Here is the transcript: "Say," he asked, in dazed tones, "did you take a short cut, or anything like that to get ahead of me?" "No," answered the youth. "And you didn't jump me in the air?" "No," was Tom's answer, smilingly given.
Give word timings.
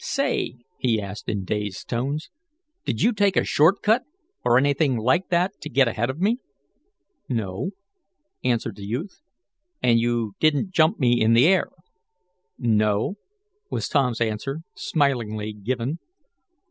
"Say," 0.03 0.55
he 0.79 0.99
asked, 0.99 1.29
in 1.29 1.43
dazed 1.45 1.87
tones, 1.87 2.31
"did 2.85 3.03
you 3.03 3.13
take 3.13 3.37
a 3.37 3.43
short 3.43 3.83
cut, 3.83 4.01
or 4.43 4.57
anything 4.57 4.97
like 4.97 5.29
that 5.29 5.61
to 5.61 5.69
get 5.69 5.87
ahead 5.87 6.09
of 6.09 6.19
me?" 6.19 6.39
"No," 7.29 7.69
answered 8.43 8.77
the 8.77 8.83
youth. 8.83 9.21
"And 9.79 9.99
you 9.99 10.33
didn't 10.39 10.71
jump 10.71 10.97
me 10.99 11.21
in 11.21 11.33
the 11.33 11.45
air?" 11.45 11.69
"No," 12.57 13.17
was 13.69 13.87
Tom's 13.87 14.21
answer, 14.21 14.61
smilingly 14.73 15.53
given. 15.53 15.99